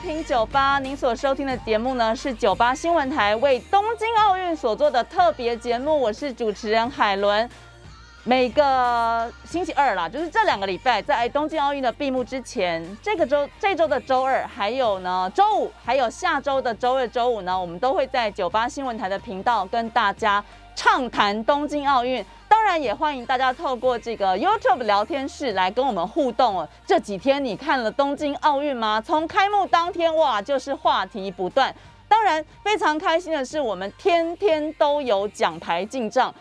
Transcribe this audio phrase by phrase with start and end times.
[0.00, 7.48] 听酒吧，您所收听的节目呢是酒吧新闻台为东京奥运所做的特别节目，我是主持人海伦。
[8.24, 20.42] 每个星期二啦，就是这两个礼拜，在东京奥运的闭幕之前，这个周这周的周二，还有呢周五，还有下周的周二、周五呢，我们都会在酒吧新闻台的频道跟大家
[20.74, 22.24] 畅谈东京奥运。
[22.48, 26.68] 当然也欢迎大家透过这个 YouTube 聊天室来跟我们互动哦。
[26.86, 29.02] 这几天你看了东京奥运吗？
[29.04, 31.74] 从开幕当天哇，就是话题不断。
[32.08, 36.32] 当然非常开心的是，我们天天都有奖牌进账。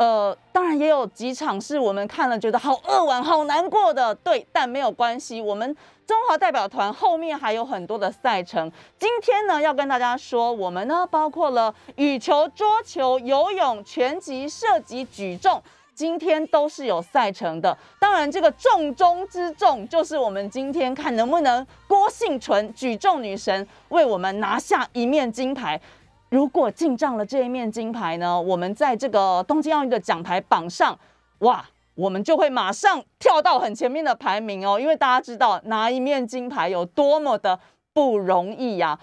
[0.00, 5.42] 呃，当然也有几场是我们看了觉得好扼腕、好难过的，对，但没有关系。
[5.42, 8.72] 我们中华代表团后面还有很多的赛程。
[8.98, 15.62] 今天呢，要跟大家说，我们呢包括了羽球、桌球、游泳、拳击、射击、举重，
[15.94, 17.76] 今天都是有赛程的。
[17.98, 25.78] 当然，这个重中之重就是我们今天看能不能郭幸存举重女神为我们拿下一面金牌。
[26.30, 30.96] 如果进账了这一面金牌呢，我们在这个东京奥运的奖牌榜上，
[31.40, 34.78] 哇，我们就会马上跳到很前面的排名哦。
[34.78, 37.58] 因为大家知道拿一面金牌有多么的
[37.92, 38.98] 不容易呀。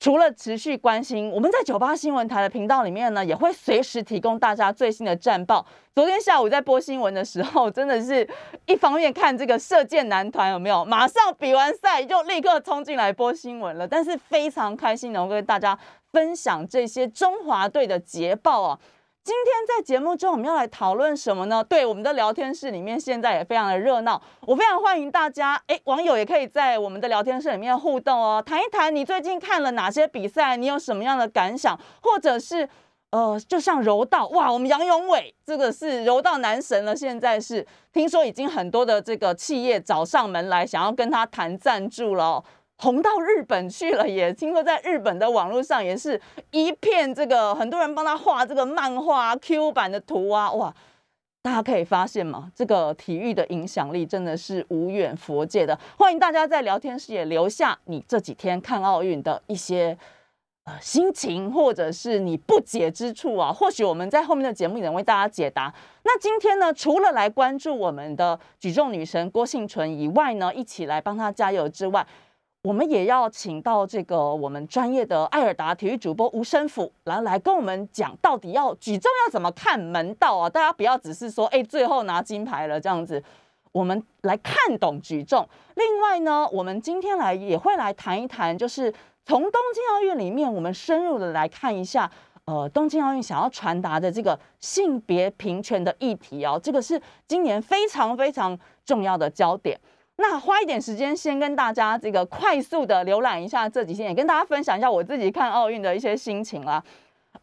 [0.00, 5.64] 除了持续关心，我们在九八新闻台的频道里面呢，也会随时提供大家最新的战报。
[5.94, 8.26] 昨天下午在播新闻的时候，真的是
[8.66, 15.78] 一方面看这个射箭男团有没有马上比完赛就立刻冲进来播新闻了，但是非常开心能够跟大家。
[16.14, 18.78] 分享这些中华队的捷报啊！
[19.24, 21.64] 今天在节目中我们要来讨论什么呢？
[21.64, 32.68] 对，我们的聊天室里面现在也非常的热闹，我非常欢迎大家，哎，网友也可以在我们的聊天室里面互动哦，谈一谈你最近看了哪些比赛，你有什么样的感想，或者是
[33.10, 42.44] 呃，就像柔道，哇，我们杨永伟这个是柔道男神了，现在是听说已经很多的这个企业找上门来，想要跟他谈赞助了。
[42.78, 50.74] 红到日本去了，也听说在日本的网络上也是一片这个，很多人帮他画这个漫画 Q 版的图啊，哇！
[51.42, 55.78] 大家可以发现嘛，这个体育的影响力真的是无远佛界的。
[55.98, 59.96] 欢迎大家在聊天室也留下你这几天看奥运的一些
[60.64, 65.72] 呃心情，或者是你不解之处啊，或许我们在后面的节目也能为大家解答。
[66.02, 72.06] 那今天呢，除了来关注我们的举重女神郭幸纯以外呢，一起来帮她加油之外。
[72.64, 80.48] 我们也要请到这个我们专业的艾尔达体育主播吴生甫来来跟我们讲，到底要举重要怎么看门道啊？
[80.48, 83.22] 大家不要只是说，哎，最后拿金牌了这样子。
[83.70, 85.46] 我们来看懂举重。
[85.74, 88.90] 另外呢，我们今天来也会来谈一谈，就是
[89.26, 92.10] 从东京奥运里面，我们深入的来看一下，
[92.46, 99.78] 呃，东京奥运想要传达的这个性别平权的议题哦，这个是今年非常非常重要的焦点。
[100.16, 106.82] 那花一点时间，先跟大家这个快速的浏览一下这几天，也跟大家分享一下我自己看奥运的一些心情啦。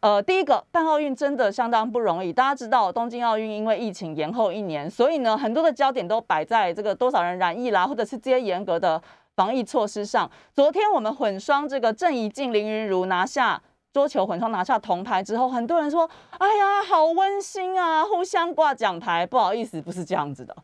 [0.00, 2.32] 呃，第一个办奥运真的相当不容易。
[2.32, 9.00] 大家知道，东京奥运因为疫情延后一年，所以呢，很多的焦点都摆在这个多少人染疫啦，或者是这些严格的
[9.36, 10.28] 防疫措施上。
[10.54, 13.60] 昨天我们混双这个郑怡静、林云如拿下
[13.92, 16.08] 桌球混双拿下铜牌之后，很多人说
[16.38, 20.56] ：“哎呀，好温馨啊，互相挂奖牌。”不好意思，不是这样子的。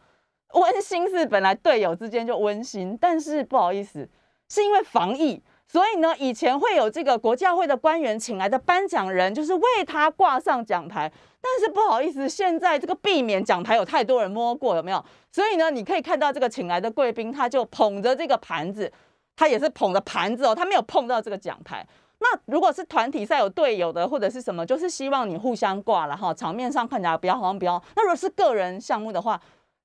[0.55, 4.09] 温馨是本来队友之间就温馨，但是不好意思，
[4.49, 5.43] 是因为防疫。
[5.71, 11.13] 所以呢，以前会有这个国教会的官员请来的颁奖人，就是为他挂上奖牌。
[11.43, 15.05] 但是不好意思，现在这个避免奖牌有太多人摸过，有没有？
[15.31, 18.91] 所以呢，你可以看到这个请来的贵宾，他就捧着这个盘子，
[19.37, 21.87] 他也是捧着盘子哦，他没有碰到这个奖牌。
[22.21, 27.81] 那如果是团体赛有队友的或者是什么，就是希望你互相挂了哈，场面上看起来不要好像不要。
[27.95, 29.39] 那如果是个人项目的话，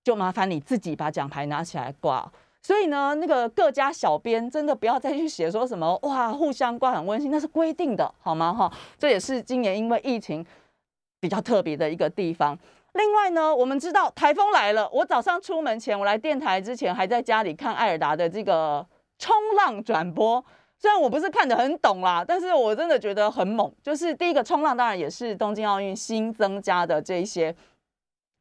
[0.04, 2.32] 就麻烦你自己把奖牌拿起来挂。
[2.62, 8.54] 所以呢，那个各家小编真的不要再去写说什么哇，互相挂很温馨，那是规定的，好吗？
[8.54, 10.46] 哈，这也是今年因为疫情
[11.20, 12.58] 比较特别的一个地方。
[12.94, 18.86] 另外呢，我们知道台风来了，我早上出门前，我来电台之前还在家里看艾尔达的这个
[19.18, 20.42] 冲浪转播，
[20.78, 23.70] 虽然我不是看得很懂啦，但是我真的觉得很猛。
[23.82, 27.54] 就是第一个冲浪，当然也是东京奥运新增加的这一些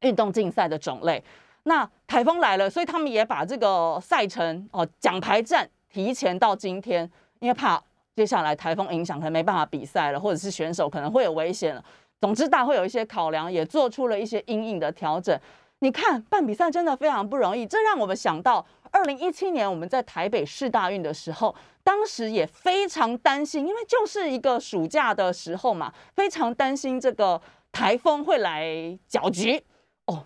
[0.03, 1.25] 运动竞赛的种类。
[1.65, 7.83] 那台风来了，所以他们也把这个赛程哦奖牌战提前到今天，因为怕
[8.17, 11.85] 接下来台风影响，可能没办法比赛了，或者是选手可能会有危险了。
[12.21, 15.39] 总之，大会有一些考量，也做出了一些阴影的调整。
[15.81, 27.41] 你看办比赛真的非常不容易，这让我们想到二零一七年我们在台北市大运的时候，当时也非常担心，因为就是一个暑假的时候嘛，非常担心这个
[27.73, 29.61] 台风会来搅局。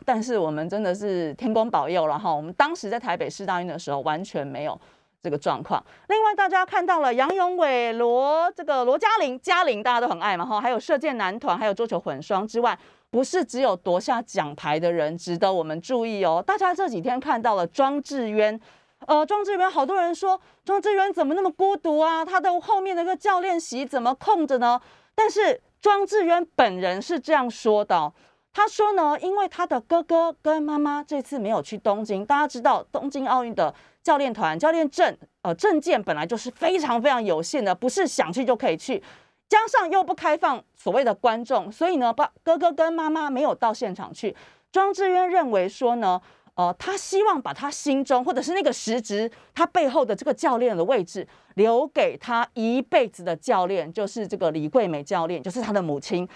[0.04, 2.32] 但是我们真的是天公保佑了哈！
[2.32, 4.78] 我们当时在台北市大运的时候，完全没有
[5.22, 5.84] 这个状况。
[6.08, 10.60] 另外，大家看到了杨永伟、罗这个罗嘉玲、嘉玲，大家都很爱嘛哈。
[10.60, 12.78] 还有射箭男团，还有桌球混双之外，
[13.10, 16.42] 不是只有夺下奖牌的人值得我们注意哦。
[16.46, 18.60] 大家这几天看到了庄智渊，
[19.06, 22.24] 呃，庄智渊，好多人说庄智渊怎么那么孤独啊？
[22.24, 24.80] 他的后面那个教练席怎么空着呢？
[25.14, 28.12] 但是庄智渊本人是这样说的。
[28.56, 33.72] 他说呢，因为他的哥哥跟妈妈这次没有去东京，大家知道东京奥运的
[34.02, 39.02] 教练团教练证，呃，证件本来就是非常非常有限的，不是想去就可以去，
[39.46, 44.34] 加上又不开放所谓的观众，所以呢，爸哥哥跟妈妈没有到现场去。
[44.72, 46.18] 庄智渊认为说呢，
[46.54, 56.26] 呃，他希望把他心中或者是那个实职他背后的这个教练的位置留给他一辈子的教练，就是这个李桂美教练，就是他的母亲。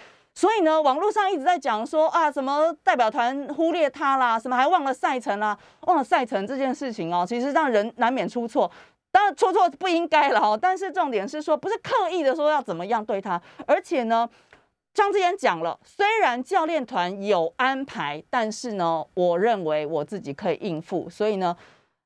[0.40, 8.70] 所以呢，网络上一直在讲说啊，什么代表团忽略他啦，什么还忘了赛程啦，忘了赛程这件事情哦，其实让人难免出错。
[9.12, 13.38] 当然出错不应该了哦，但是重点是说，不是刻意的说要怎么样对他。
[13.66, 14.26] 而且呢，
[14.94, 21.06] 张志言讲了，虽然教练团有安排，但是呢，我认为我自己可以应付。
[21.10, 21.54] 所以呢，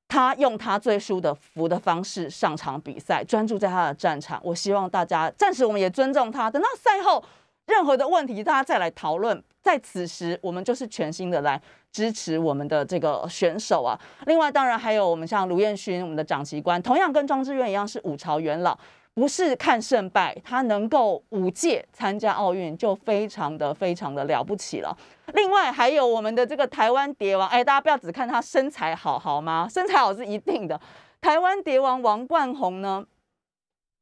[0.09, 4.41] 他用他最舒的服的方式上场比赛，专注在他的战场。
[4.43, 7.25] 我希望大家暂时我们也尊重他，等到赛后。
[7.67, 9.43] 任何的问题，大家再来讨论。
[9.63, 13.99] 在此时，我们就是全新的来支持我们的这个选手啊。
[14.27, 18.79] 另外，当然还有我们像卢彦勋，我们的长旗官，同样跟庄智渊一样是五朝元老，
[19.15, 24.95] 不是看胜败，他能够五届参加奥运就非常的非常的了不起了。
[25.33, 29.67] 另外还有我们的这个台湾蝶王，哎，大家不要只看他身材好好吗？
[29.71, 30.79] 身材好是一定的。
[31.23, 33.03] 台湾蝶王王冠宏呢？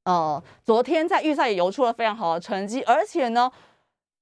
[0.05, 3.51] 呃，昨天在预赛也游出了非常好的成绩，而且呢，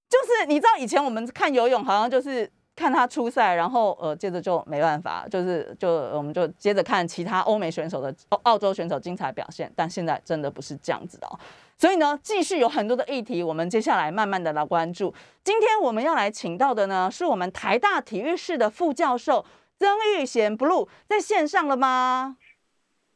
[0.08, 11.38] 就是你知道以前我们看游泳好像就是看他出赛，然后呃接着就没办法，就是就我们就接着看其他欧美选手的澳洲选手精彩表现，但现在真的不是这样子的哦。
[11.78, 15.14] 所以呢，继续有很多的议题，我们接下来慢慢的来关注。
[15.42, 19.46] 今天我们要来请到的呢，是我们台大体育室的副教授
[19.78, 22.36] 曾玉贤 Blue 在线上了吗？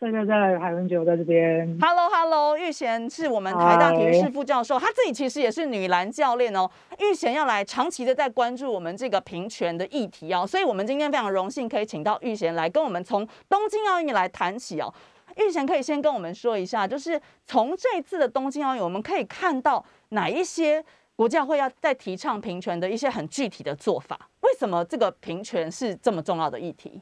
[0.04, 1.66] 在在在，海文九在这边。
[1.80, 6.70] Hello Hello，玉贤是我们台大体育室副教授，他自己其实也是女篮教练哦。
[6.99, 14.92] 玉贤要来长期的在关注我们这个平权的议题哦，所以我们今天非常荣幸可以请到玉贤来跟我们从东京奥运来谈起哦。
[15.37, 20.84] 玉贤可以先跟我们说一下，就是从这次的东京奥运，我们可以看到哪一些
[21.16, 24.28] 国家会要在提倡平权的一些很具体的做法？
[24.42, 27.00] 为什么这个平权是这么重要的议题？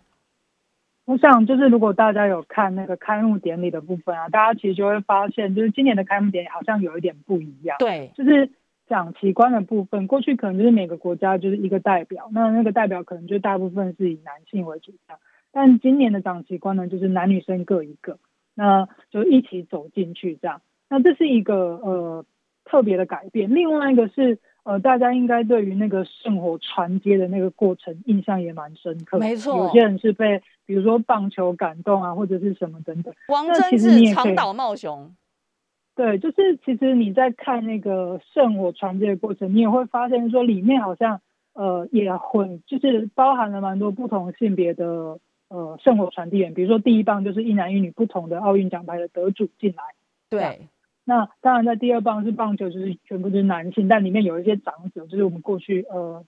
[1.13, 7.77] 我想就是如果大家有看那个开幕典礼的部分啊，大家其实就会发现，就是今年的开幕典礼好像有一点不一样。
[7.79, 8.51] 对，就是
[8.89, 15.21] 讲奇观的部分，过去可能就是每个国家就是一个代表，那那个代表可能就大部分是以男性为主这样。
[15.53, 18.17] 但今年的长旗官呢，就是男女生各一个，
[18.55, 20.63] 那就一起走进去这样。
[20.89, 22.25] 那这是一个呃
[22.65, 23.55] 特别的改变。
[23.55, 29.19] 另外一个是呃，大家应该对于那个圣火传接的那个过程印象也蛮深刻。
[29.19, 33.13] 没错，有些人是被比如说棒球感动啊，或者是什么等等。
[33.29, 35.15] 王贞治长岛茂雄。
[35.97, 41.21] 对，就是其实你在看那个圣火传接的过程，你也会发现说里面好像
[41.53, 45.19] 呃也混，就是包含了蛮多不同性别的。
[45.49, 49.83] 呃，圣火传递员，比如说第一棒就是一男一女不同的奥运奖牌的得主进来。
[50.31, 50.67] 对。
[51.05, 56.25] 那当然，在第二棒是棒球，就是全部都是男性，但里面有一些长者，就是我们过去呃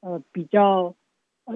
[0.00, 0.94] 呃比较，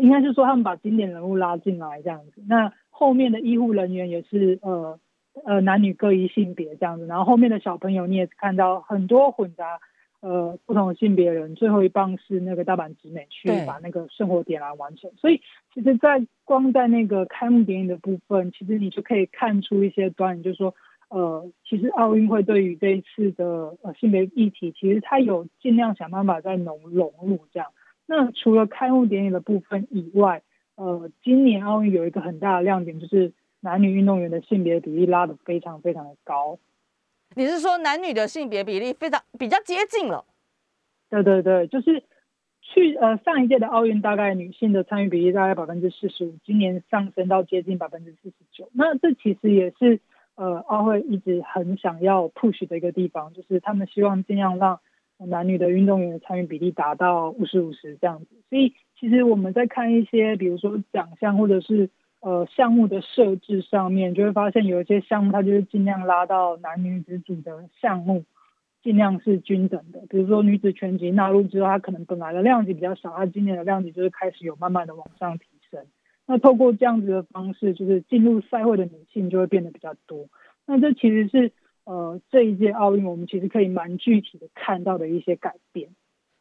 [0.00, 2.43] 应该是说他们把经典人物拉进来这样子。
[2.47, 4.99] 那后面的医护人员也是呃
[5.45, 9.81] 呃男女各一性别这样子，然后后面的小朋友你也看到很多混杂。
[10.25, 15.11] 呃，不同的性别人，最后一棒是那个大阪直美去把那个圣火点燃完成。
[15.17, 15.41] 所以，
[15.75, 20.76] 其实，在光在那个开幕典礼的部分，其实你就可以看出一些端倪，就是说，
[21.12, 27.71] 呃，其实奥运会对于这一次的呃性别议题，其实它有尽量想办法在融融入这样。
[28.07, 30.42] 那除了开幕典礼的部分以外，
[30.75, 36.59] 呃，今年奥运有一个很大的亮点，就是男女运动员的性别比例拉得非常非常的高。
[37.35, 40.25] 你是说男女的性别比例非常比较接近了？
[41.11, 42.02] 对对对，就是
[42.62, 48.71] 去呃上一届的奥运，大概女性的参与比例大概百分之四十五，今年上升到接近百分之四十九。
[48.73, 50.00] 那这其实也是
[50.37, 54.81] 呃奥会一直很想要 push 的一个地方，就是他们希望尽量让
[55.19, 58.27] 男女的运动员的参与比例达到五十五十这样子。
[58.49, 68.23] 所以其实我们在看一些比如说奖项或者是呃，项目的设置上面就会发现有一些项目，它就是尽量拉到男女子组的项目，
[68.81, 70.05] 尽量是均等的。
[70.09, 75.47] 比如说女子拳击纳入之后，它可能本来的量级比较少，它今年的量级就是开始有慢慢的往上提。
[76.33, 80.25] 那透过这样子的方式，就是进入赛会的女性就会变得比较多。
[80.65, 81.53] 那这其实是
[81.85, 85.91] 呃这一届奥运我们其实可以蛮具体的看到的一些改变。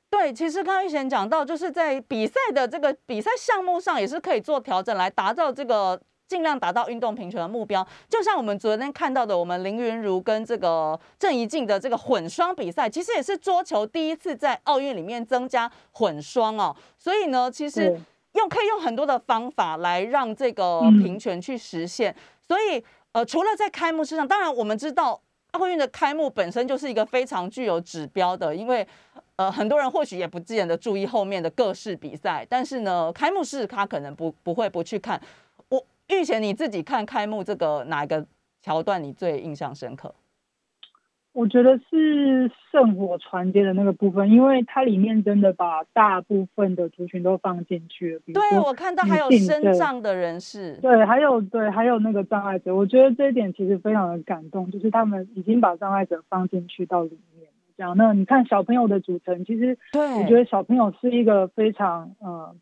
[0.10, 7.86] 对，其实刚刚玉贤讲到，就是在比赛的这个比赛项目上，也是可以做调整，来达到这个尽量达到运动平权的目标。
[8.08, 16.74] 就像我们昨天看到的，我们林云如跟这个郑怡静的这个混双比赛，其实也是桌球第一次在奥运里面增加混双哦。
[16.98, 18.00] 所以呢，其实
[18.34, 22.16] 用可以用很多的方法来让这个平权去实现。
[22.48, 25.22] 所以呃，除了在开幕式上，当然我们知道
[25.52, 28.88] 奥运的开幕本身就是一个非常具有指标的，因为。
[29.38, 35.20] 呃，很多人或许也不自然的注意后面的各式比赛，但是呢，开幕式他可能不不会不去看。
[35.68, 38.24] 我预前你自己看开幕这个哪一个
[38.62, 40.14] 桥段你最印象深刻？
[41.34, 48.22] 我觉得是圣火传接的那个部分，因为它里面真的把大部分的族群都放进去了。
[48.34, 57.50] 对，我看到还有身障的人士，对，还有对，还有那个障碍者，我觉得这一点其实非常的感动，就是他们已经把障碍者放进去到里面。
[57.78, 62.54] 讲那你看小朋友的组成，其实我觉得小朋友是一个非常呃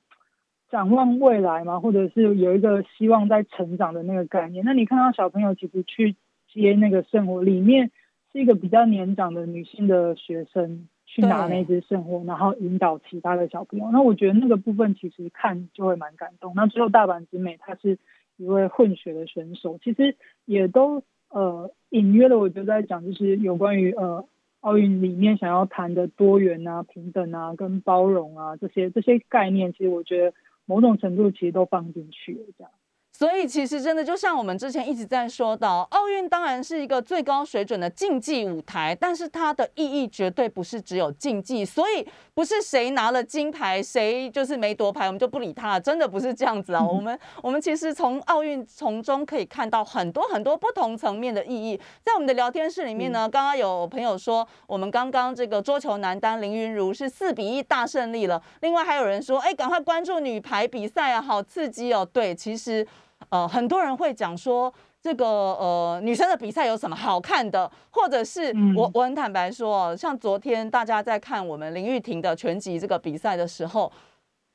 [0.70, 4.64] 展望未来嘛，或者是有一个希望在成长的那个概念。
[4.64, 6.16] 那你看到小朋友其实去
[6.54, 7.92] 接那个圣火，里面
[8.32, 13.90] 是一个比较年长的女性的学生去拿那只圣火，然后引导其他的小朋友。
[13.92, 16.54] 那我觉得那个部分其实看就会蛮感动。
[16.56, 17.98] 那最后大阪直美她是
[18.38, 24.26] 一位混血的选手，其实也都呃隐约的我就在讲，就是有关于呃。
[24.62, 30.34] 奥运里面想要谈的多元啊、平等啊、跟包容啊这些这些概念，其实我觉得
[30.66, 32.72] 某种程度其实都放进去了，这样。
[33.20, 46.82] 所以其实真的就像我们之前一直在说到，奥运当然是一个最高水准的竞技舞台，但是它的意义绝对不是只有竞技，所以不是谁拿了金牌谁就是没夺牌，我们就不理他了，真的不是这样子啊。
[46.82, 51.78] 我们我们其实从奥运从中可以看到很多很多不同层面的意义。
[52.02, 62.08] 在我们的聊天室里面呢，刚刚有朋友说，我们刚刚这个桌球男单林云如是四比一大胜利了，另外还有人说，哎，赶快关注女排比赛啊，好刺激哦。
[62.14, 62.88] 对，其实。
[63.30, 67.72] 呃，很多人会讲说，这个呃，女生的比赛有什么好看的？
[67.92, 73.92] 或者是我我很坦白说，像昨天大家在看我们林玉婷的拳击这个比赛的时候，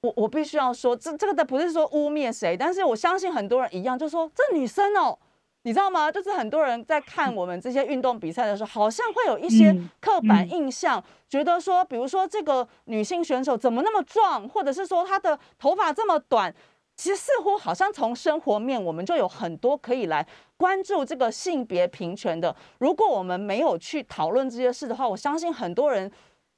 [0.02, 5.16] 我我必须要说，这这个的不是说污蔑谁，但是我相信很多人一样，就说这女生哦，
[5.62, 6.10] 你知道吗？
[6.10, 16.52] 就是很多人在看我们这些运动比赛的时候，好像会有一些刻板印象，觉得说，比如说这个女性选手怎么那么壮，或者是说她的头发这么短。
[16.96, 22.54] 其实似乎好像从生活面，我们就有很多可以来关注这个性别平权的。
[22.78, 26.10] 如果我们没有去讨论这些事的话，我相信很多人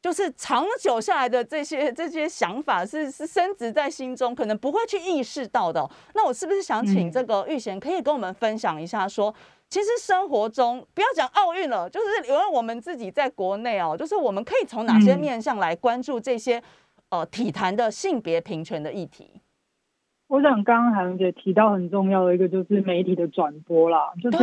[0.02, 5.88] 就是长久下来的这些这些想法是是深植在心中，可能不会去意识到的。
[6.14, 9.35] 那我是不是想请这个玉贤可以跟我们分享一下，说
[9.71, 16.62] 其实生活中不要讲奥运了，就是因为我们自己在国内哦，就是我们可以从哪些面向来关注这些
[17.09, 19.40] 呃体坛的性别平权的议题？
[20.28, 24.38] 我想刚刚海伦姐提到很重要的一个就是媒体的转播啦，就是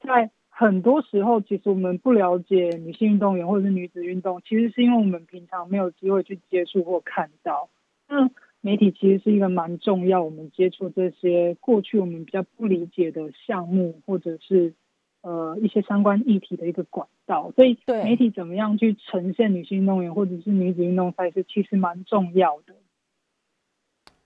[0.00, 7.68] 在很多时候，其实我们不了解女性运动员或者是女子运动，其实是因为我们平常没有机会去接触或看到。
[8.08, 8.30] 那
[8.60, 14.74] 媒体其实是一个蛮重要，我们接触这些过去我们比较不理解的项目，或者是
[15.22, 17.52] 呃一些相关议题的一个管道。
[17.54, 22.74] 所以媒体怎么样去呈现女性运动员或者是女子运动赛事，其实蛮重要的。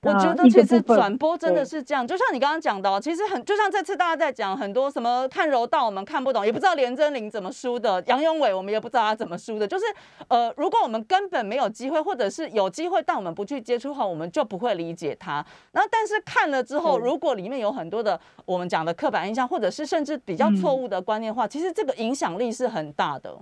[0.04, 9.68] 我觉得其实转播真的是这样，就像你刚刚讲的，其实很就像这次大家在讲很多什么看柔道，我们看不懂，也不知道连真玲怎么输的，杨永伟我们也不知道他怎么输的。
[9.68, 9.84] 就是
[10.26, 15.34] 呃，如果我们根本没有机会，或者是有机会，但我们不去接触后，我们就不会理解他。
[15.70, 23.38] 然后，但是看了之后，如果里面有很多的我们讲的刻板印象，或者是甚至比较错误的观念话，其实这个影响力是很大的。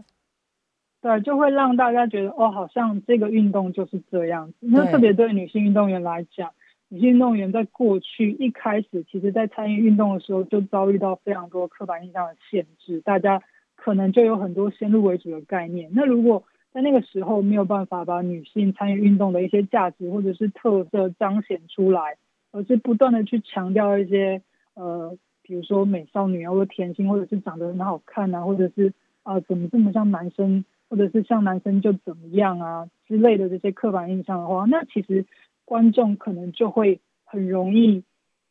[1.02, 4.54] 对，就会让大家觉得哦，好像这个运动就是这样子。
[4.60, 6.50] 那特别对女性运动员来讲，
[6.90, 13.42] 女性运动员在过去一开始，其实在参与运动的时候就遭遇到非常多刻板印象的限制，大家
[13.76, 15.90] 可能就有很多先入为主的概念。
[15.94, 22.18] 那如果在那个时候没有办法把女性参与运动的一些价值或者是特色彰显出来，
[22.52, 24.42] 而是不断的去强调一些
[24.74, 28.92] 呃，比如说美少女啊，或者甜心，或者是长得很好看啊，或者是
[29.22, 30.62] 啊怎么这么像男生。
[30.90, 35.24] 或者是像男生就怎么样啊之类的这些刻板印象的话，那其实
[35.64, 38.02] 观众可能就会很容易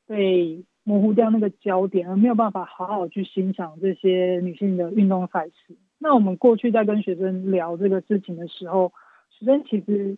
[0.08, 5.76] 被模糊掉那个焦点，而没有办法好好去欣赏这些女性的运动赛事。
[5.98, 8.94] 那我们过去在跟学生聊这个事情的时候，
[9.30, 10.18] 学生其实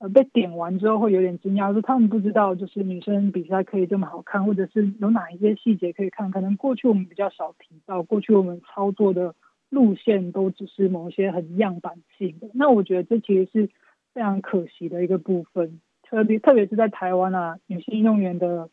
[0.00, 9.36] 呃被点完之后会有点惊讶，说他们不知道就是女生比赛可以这么好看，或者是有哪一些细节可以看，可能过去我们比较少提到，过去我们操作的。
[9.70, 13.70] 路线都只是某些很样板性的，那我觉得这其实是
[14.12, 18.68] 非常可惜的一个部分，特别特别是在台湾啊，女性运动员的。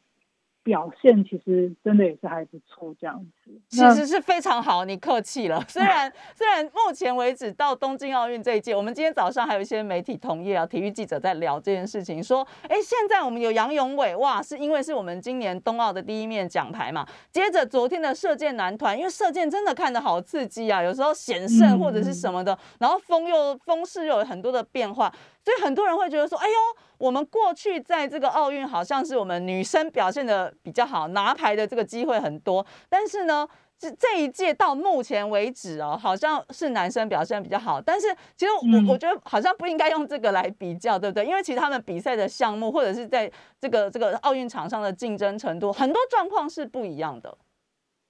[0.67, 4.84] 表现其实真的也是还不错，这样子其实是非常好。
[4.84, 17.08] 你客气了， 虽然虽然目前为止到东京奥运这一届，我们今天早上还有一些媒体同业啊、体育记者在聊这件事情，说，哎，现在我们有杨永伟，哇，是因为是我们今年冬奥的第一面奖牌嘛。
[17.32, 25.10] 接着昨天的射箭男团，因为射箭真的看得好刺激啊，有时候险胜或者是什么的，然后风又风势又有很多的变化。
[25.45, 26.53] 所以很多人会觉得说：“哎呦，
[26.97, 32.65] 我们过去在这个奥运好像是我们女生表现的比较好，拿牌的这个机会很多。
[32.89, 37.82] 但是呢，这这一届到目前为止哦，好像是男生表现比较好。
[37.82, 41.26] 但是其实我我觉得好像不应该用这个来比较，对不对？
[41.26, 47.38] 因为其实他们比赛的项目或者是在这个这个奥运场上的竞争程度，很多状况是不一样的。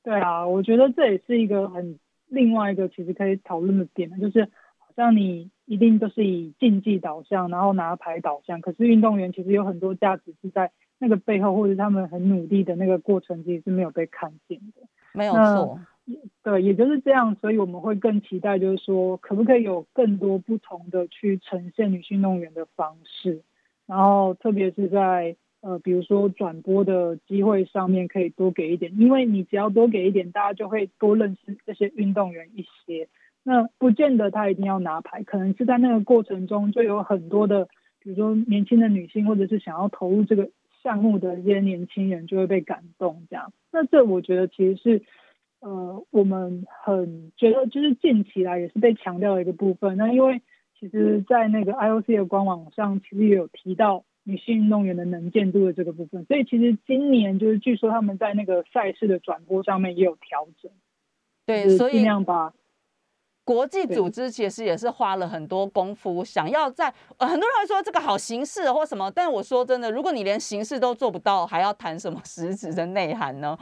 [0.03, 4.45] 对啊，我觉得这也是一个很另外一个其实可以讨论的点，就是
[4.77, 5.49] 好像你。
[5.69, 8.61] 一定都是以竞技导向，然后拿牌导向。
[8.61, 14.87] 可是运动员其实有很多价值是在那个背后，或者他们很努力的那个过程，其实是没有被看见的。
[15.13, 15.79] 没有错，
[16.43, 17.35] 对，也就是这样。
[17.35, 23.41] 所以我们会更期待，就是说，可不可以有更多不同的去呈现女性运动员的方式？
[23.85, 28.93] 然后，特别是在呃，比如说转播的机会上面，可以多给一点。
[28.99, 33.07] 因为你只要多给一点，大家就会多认识这些运动员一些。
[33.43, 37.67] 那不见得他一定要拿牌，可能是在那个过程中就有很多的，
[37.99, 40.49] 比如说年轻的女性，或者是想要投入这个
[40.83, 43.51] 项目的一些年轻人就会被感动这样。
[43.71, 45.01] 那这我觉得其实是，
[45.59, 49.97] 呃，我们很觉得就是近期来也是被强调的一个部分。
[49.97, 50.41] 那因为
[50.79, 60.71] 其实，在那个 IOC 的官网上，其实也有提到女性运动员的能见度的这个部分，所以其实今年就是据说他们在那个赛事的转播上面也有调整，
[61.45, 62.53] 对，所以尽量把。
[63.47, 73.57] 国际组织其实也是花了很多功夫，想要在呃很多人会说这个好形式或什么，但我说真的，如果你连形式都做不到，还要谈什么实质的内涵呢？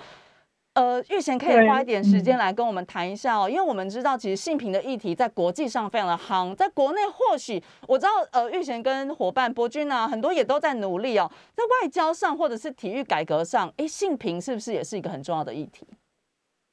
[0.74, 15.86] 呃，玉贤可以花一点时间来跟我们谈一下哦，因为我们知道其实性平的议题在国际上非常的夯，在国内或许我知道呃玉贤跟伙伴博君啊，很多也都在努力哦，在外交上或者是体育改革上，哎，性平是不是也是一个很重要的议题？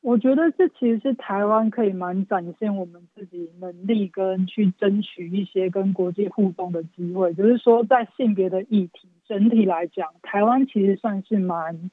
[0.03, 11.89] 我觉得这其实是台湾可以蛮展现我们自己能力跟去争取一些跟国际互动的机会，就是说在性别的议题整体来讲，台湾其实算是蛮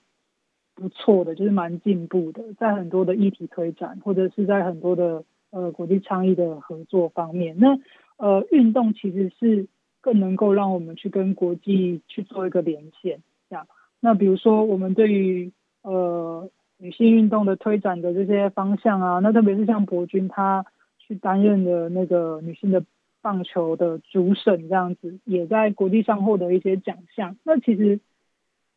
[0.73, 7.77] 不错的，就是蛮进步的，在很多的议题推展，或者是在很多的呃国际倡议的合作方面，那
[8.17, 9.67] 呃运动其实是
[10.01, 13.67] 更能够让我们去跟国际去做一个连线，这样。
[13.99, 15.51] 那比如说我们对于
[15.83, 20.65] 呃女性运动的推展的这些方向啊，那特别是像博君他
[20.97, 22.83] 去担任的那个女性的。
[23.21, 27.35] 棒球的主审这样子，也在国际上获得一些奖项。
[27.43, 27.99] 那其实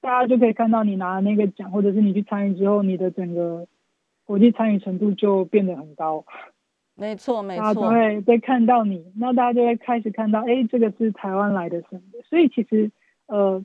[0.01, 3.69] 大家就可以看到，你拿那个奖，或者是你去参与之后，你的整个
[4.25, 6.25] 国际参与程度就变得很高。
[6.97, 7.63] 没错，没错。
[7.63, 12.19] 大家都会被看到你，那大家就会开始看到，哎，这个是台湾来的什么的。
[12.29, 12.91] 所以其实，
[13.27, 13.65] 呃，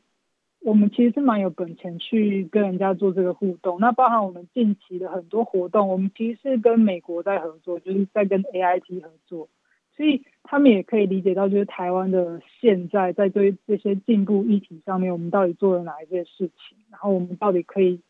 [0.62, 3.80] 我们其实是蛮有本钱去跟人家做这个互动。
[3.80, 9.50] 那包含我们近期的很多活动，我们其实是跟美国在合作，就是在跟 AIT 合作。
[9.96, 18.02] 所以他们也可以理解到，就是台湾的现在在对这些进步议题上面，我们到底做了哪一些事情，然后我们到底可以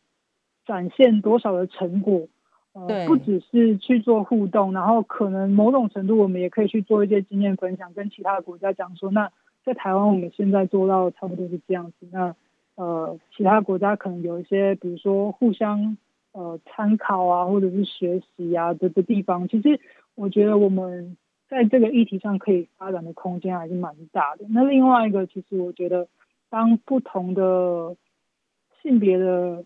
[0.66, 2.28] 展现多少的成果？
[2.74, 9.32] 呃，不只是去做互动，然后可能某种程度我们也可以去做一些经验分享，跟其他的国家讲说，那
[9.68, 12.08] 在台湾我们现在做到差不多是这样子。
[12.10, 12.34] 那
[12.74, 15.96] 呃，其他国家可能有一些，比如说互相
[16.32, 19.46] 呃参考啊，或者是学习啊的的地方。
[19.48, 19.78] 其实
[20.14, 21.16] 我觉得我们。
[21.50, 24.44] 在这个议题上可以发展的空间还是蛮大的。
[24.50, 26.06] 那另外一个，其实我觉得，
[26.50, 27.96] 当不同的
[28.82, 29.64] 性别的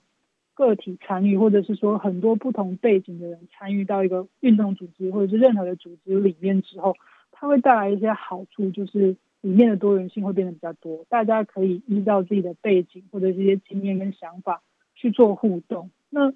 [0.54, 6.94] 个体参与，或者是说很多不同背景的人参与到一个运动组织或者是任何的组织里面之后，
[7.32, 11.04] 它会带来一些好处，就是里面的多元性会变得比较多。
[11.10, 14.62] 大家可以依照自己的背景或者一些经验跟想法
[14.94, 15.90] 去做互动。
[16.08, 16.32] 那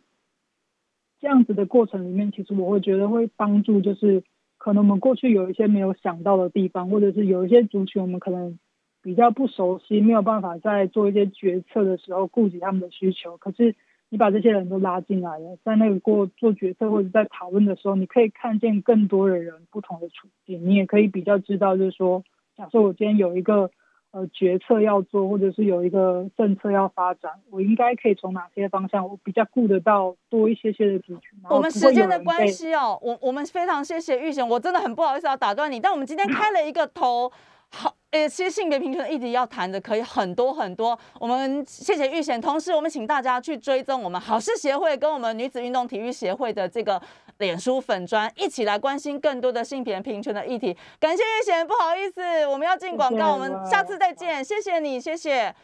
[1.19, 4.23] 这样子的过程里面，其实我会觉得会帮助就是。
[4.59, 8.59] 可能我们过去有一些没有想到的地方，或者是有一些族群我们可能
[9.01, 13.37] 比较不熟悉，没有办法在做一些决策的时候顾及他们的需求。
[13.37, 13.77] 可是
[14.09, 22.25] 你把这些人都拉进来了，在那个过做决策或者在讨论的时候，你可以看见更多的人不同的处境，你也可以比较知道，就是说，
[22.57, 23.71] 假设我今天有一个。
[24.13, 31.39] 呃，决策要做，或者是有一个政策要发展，我应该可以从哪些方向，我比较顾得到多一些些的族群。
[31.51, 37.31] 我们时间的关系哦，我我们非常谢谢玉贤，我真的很不好意思要打断你，但我们今天开了一个头。
[37.69, 40.99] 好，诶，其实性别平权一直要谈的可以很多很多。
[41.21, 46.99] 我们谢谢玉贤，同时我们请大家去追踪我们好事协会跟我们女子运动体育协会的这个
[47.39, 50.77] 脸书粉砖，一起来关心更多的性别平权的议题。
[50.99, 55.55] 感谢玉贤，不好意思，我们要进广告，我们下次再见，谢谢你，谢谢。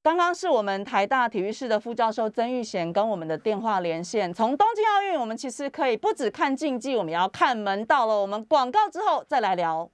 [0.00, 4.32] 刚刚是我们台大体育室的副教授曾玉贤跟我们的电话连线。
[4.32, 8.20] 从东京奥运，我们其实可以不只看竞技，我们也要看门道了。
[8.20, 9.90] 我们广告之后再来聊。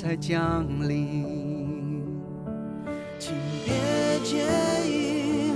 [0.00, 1.26] 才降临。
[3.18, 3.34] 请
[3.64, 3.74] 别
[4.22, 4.44] 介
[4.86, 5.50] 意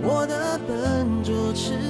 [0.00, 1.89] 我的笨拙迟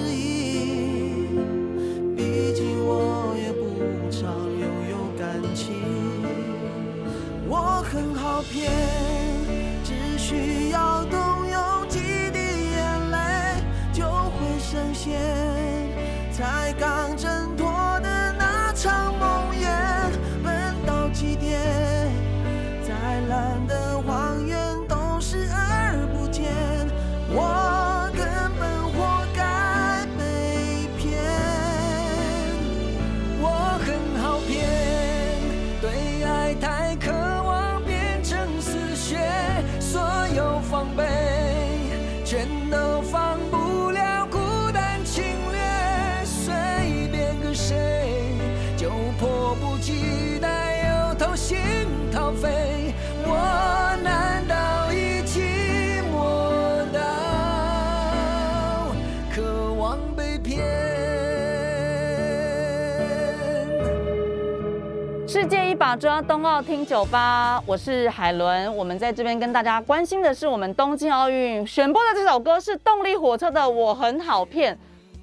[65.96, 68.74] 中央，冬奥听酒吧，我是海伦。
[68.76, 74.72] 我们在这边跟大家关心的是，我们东京奥运选播的这首歌是动力火车的《我很好骗》。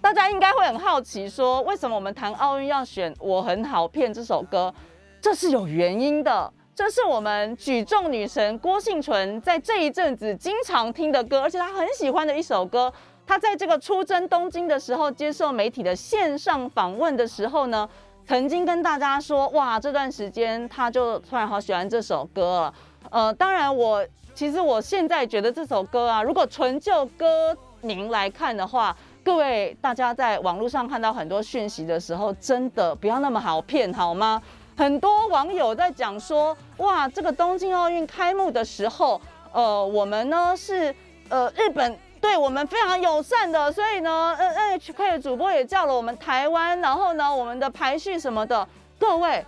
[0.01, 4.73] 大家应该会很好奇，说为什么我们谈奥运要选《我很好骗》这首歌？
[5.21, 6.51] 这是有原因的。
[6.75, 12.91] 这是我们举重女神郭幸存在这一阵子经常听的歌，而且她很喜欢的一首歌。
[13.25, 17.88] 她在这个出征东京的时候，接受媒体的线上访问的时候呢？
[18.28, 22.74] 曾经跟大家说，哇，这段时间他就突然好喜欢这首歌了。
[23.10, 34.42] 呃，当然我其实我现在觉得这首歌啊，如果纯就歌名来看的话，各位大家在网络上看到很多讯息的时候，真的不要那么好骗好吗？
[34.76, 39.22] 很多网友在讲说，哇，这个东京奥运开幕的时候，
[39.54, 40.94] 呃，我们呢是
[41.30, 41.98] 呃日本。
[42.19, 48.67] 对我们非常友善的，所以呢，N N H K 的主播也叫了我们台湾，然后呢，我们的排序什么的，
[48.99, 49.45] 各位，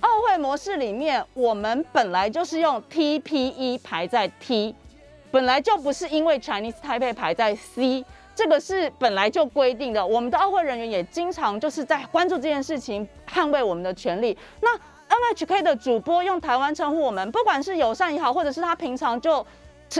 [0.00, 4.74] 奥会模式里面，我们本来就是用 T P E 排在 T，
[5.30, 8.04] 本来就不是因为 Chinese Taipei 排在 C，
[8.34, 10.04] 这个是本来就规定的。
[10.04, 14.36] 我们的奥会人员也经常就是在关注这件事情，捍卫我们的权利。
[14.60, 19.46] 那 N H K 的主播用台湾称呼我们，不管是友善也好，或者是他平常就。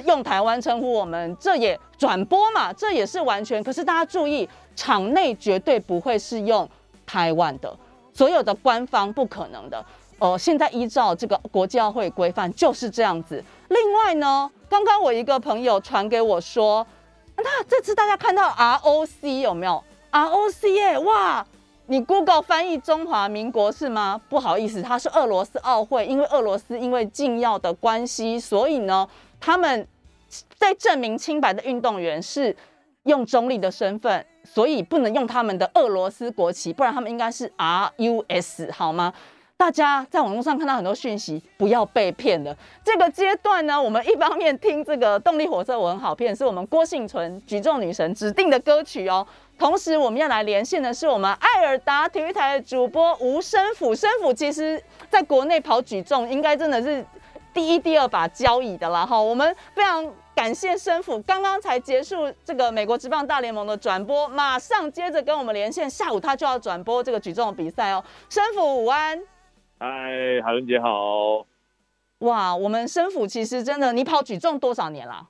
[0.04, 3.62] 用台湾称呼我们，这也转播嘛，这也是完全。
[3.62, 6.68] 可是大家注意，场内绝对不会是用
[7.06, 7.74] 台湾的，
[8.12, 9.84] 所有的官方不可能的。
[10.18, 13.42] 呃，现在依照这个国际奥会规范就是这样子。
[13.68, 16.86] 另外呢，刚刚我一个朋友传给我说，
[17.36, 21.46] 那这次大家看到 ROC 有没有？ROC 耶，哇，
[21.86, 24.20] 你 Google 翻译中华民国是吗？
[24.28, 29.08] 不好意思，它是俄罗斯奥会，因为俄罗斯因为禁药的关系，所以呢。
[29.40, 29.86] 他们
[30.56, 32.54] 在证明清白的运动员是
[33.04, 39.12] 用中立的身份，所以不能用他们的俄罗斯国旗，不然他们应该是 R U S 好吗？
[39.56, 42.56] 大家在网络上看到很多讯息，不要被骗了。
[42.84, 49.26] 这个阶段呢，我们一方面听这个动力火车我很好骗，是我们郭幸存举重女神指定的歌曲哦。
[49.58, 57.04] 同时我们要来连线的是我们艾尔达体育台的主播吴生甫，生甫其实在国内跑举重，应该真的是。
[57.58, 68.04] 第一、第二把交椅的啦，哈，我们非常感谢生父，刚刚才结束这个美国职棒大联盟的转播，马上接着跟我们连线，下午他就要转播这个举重比赛哦。
[68.30, 69.18] 生父午安，
[69.80, 69.88] 嗨，
[70.44, 71.44] 海伦姐好。
[72.20, 75.26] 哇，我们生父其实真的，你跑举重多少年啦？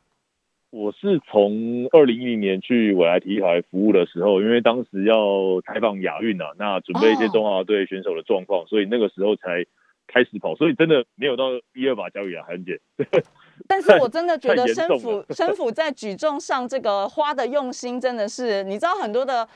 [0.68, 9.64] 我是从二零一零年去未来体育台服务的时候，因为当时要采访亚运啊，那准备一些中华队选手的状况，所以那个时候才。
[10.08, 11.44] 开始跑，所以真的没有到
[11.74, 12.80] 一二把交椅啊，韩姐。
[13.68, 19.46] 但是我真的觉得生辅生辅在举重上这个花的用心真的是，你知道很多的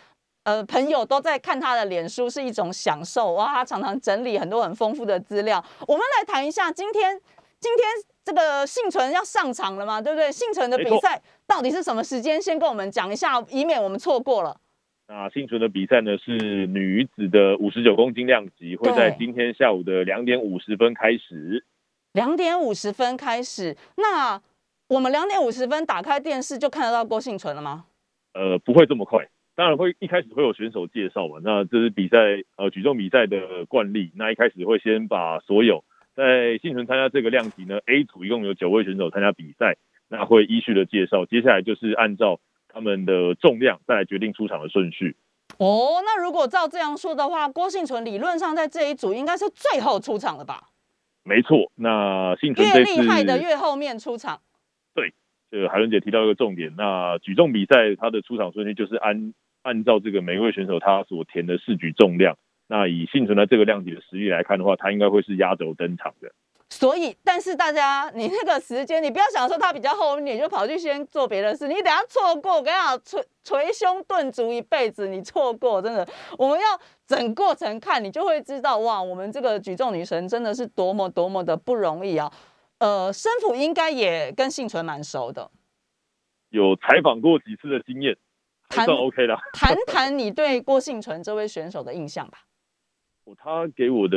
[0.44, 5.64] 呃朋友都在看他的脸书是一种享受哇，他常常整理很多很丰富的资料。
[5.88, 7.18] 我们来谈一下今天
[7.58, 7.86] 今天
[8.24, 10.30] 这个幸存要上场了嘛，对不对？
[10.30, 12.40] 幸存的比赛到底是什么时间？
[12.40, 14.56] 先跟我们讲一下，以免我们错过了。
[15.14, 21.66] 那幸存的比赛呢是女子的五十九公斤量级，会在今天下午的两点五十分开始。
[22.14, 24.40] 两点五十分开始，那
[24.88, 27.84] 我们两点五十分打开电视就看得到郭幸存了吗？
[28.32, 31.40] 呃，不会这么快，当然会一开始会有选手介绍嘛。
[31.44, 32.16] 那这是比赛
[32.56, 35.84] 呃举重比赛的惯例，那一开始会先把所有
[36.16, 39.76] 在幸存参加这个量级呢 A 组一共有九位选手参加比赛，
[40.08, 42.40] 那会依序的介绍，接下来就是按照。
[42.72, 45.16] 他们的重量再来决定出场的顺序。
[45.58, 50.68] 哦，那如果照这样说的话，郭幸存理论上在这一组应该是最后出场的吧？
[51.24, 54.40] 没错，那幸存越厉害的越后面出场。
[54.94, 55.12] 对，
[55.50, 59.32] 这个海伦姐提到一个重点，那举重比赛它的出场顺序就是按
[59.62, 62.36] 按照这个每一位选手他所填的试举重量。
[62.66, 66.32] 那以幸存的这个量级的实力来看的话，他应该会是压轴登场的。
[66.72, 71.68] 所以，但是大家，你那个时间，你不要想说他比较后面，你就跑去先做别的事。
[71.68, 76.08] 你等下错过，我跟你讲，捶捶胸顿足一辈子，你错过真的。
[76.38, 76.64] 我们要
[77.06, 82.32] 整过程看，你就会知道，哇，我们这个举重女神真的是多么多么的不容易啊。
[82.78, 85.50] 呃，生父应该也跟幸存蛮熟的，
[86.48, 88.16] 有采访过几次的经验，
[88.70, 89.38] 还算 OK 的。
[89.52, 92.38] 谈谈你对郭幸存这位选手的印象吧。
[93.36, 94.16] 他给我的。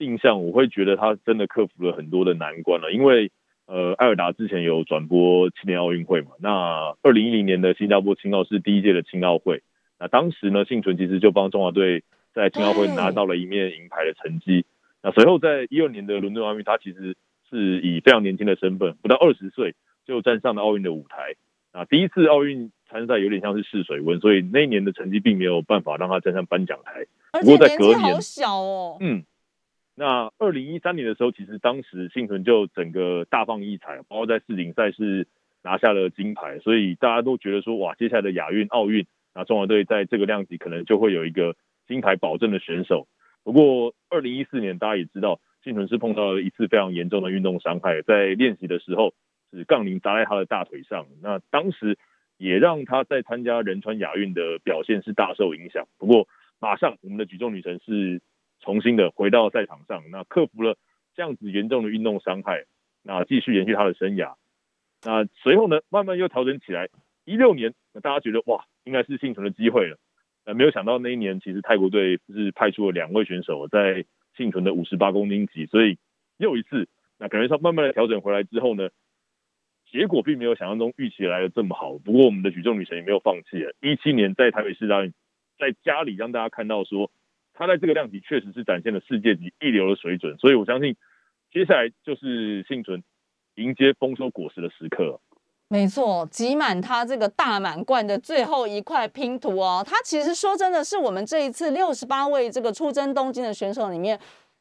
[0.00, 3.30] 印象我会觉得他真的克服了很多的难关了，因为
[3.66, 9.62] 呃，艾尔达之前有转播青年奥运会嘛，那二零一零年的新加坡青奥是第一届的青奥会，
[10.00, 12.02] 那当时呢，幸存其实就帮中华队
[12.34, 14.64] 在青奥会拿到了一面银牌的成绩，
[15.02, 17.14] 那随后在一二年的伦敦奥运，他其实
[17.48, 21.36] 是以非常年轻的身份，不到二十岁就站上了奥运的舞台，
[21.70, 27.06] 啊，第一次奥运参赛有点像是试水温，所以那一年的成绩并没有办法让他站上颁奖台，
[27.40, 29.22] 不过在隔年好小哦，嗯。
[30.00, 35.28] 那二零一三年的时候，其实当时幸存就整个大放异彩，包括在世锦赛是
[35.62, 41.54] 拿下了金牌，所以大家都觉得说，哇，接下来的亚运、奥运，那中华队在这个量级可能就会有一个
[41.86, 43.08] 金牌保证的选手。
[43.44, 49.12] 不过二零一四年大家也知道，幸存是碰到了一次非常严重的运动伤害，在练习的时候
[49.52, 51.98] 是杠铃砸在他的大腿上，那当时
[52.38, 55.86] 也让他在参加仁川亚运的表现是大受影响。
[55.98, 56.26] 不过
[56.58, 58.22] 马上我们的举重女神是。
[58.60, 60.76] 重新的回到赛场上，那克服了
[61.14, 62.64] 这样子严重的运动伤害，
[63.02, 64.34] 那继续延续他的生涯。
[65.02, 66.88] 那随后呢，慢慢又调整起来。
[67.24, 69.98] 一六年，那大家觉得哇，应该是幸存的机会了。
[70.44, 74.04] 呃，没有想到那一年，其实泰国队是派出了两位选手在
[74.36, 75.98] 幸存的五十八公斤级，所以
[76.38, 78.88] 又一次，那感觉上慢慢的调整回来之后呢，
[79.90, 81.98] 结果并没有想象中预期来的这么好。
[81.98, 83.64] 不过我们的举重女神也没有放弃。
[83.80, 85.12] 一七年在台北市大运，
[85.58, 87.10] 在家里让大家看到说。
[87.60, 90.96] 他在这个量级确实是展现了世界级一流的水准，所以我相信
[91.52, 93.04] 接下来就是幸存
[93.56, 95.20] 迎接丰收果实的时刻。
[95.68, 99.84] 没错，挤满他这个大满贯的最后一块拼图哦。
[99.86, 104.18] 他其实说真的是我们这一次六十八位这个出征东京的选手里面，